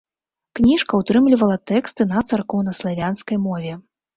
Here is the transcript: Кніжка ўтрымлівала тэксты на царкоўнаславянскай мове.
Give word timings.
Кніжка 0.59 0.99
ўтрымлівала 1.01 1.57
тэксты 1.73 2.09
на 2.15 2.25
царкоўнаславянскай 2.29 3.37
мове. 3.47 3.79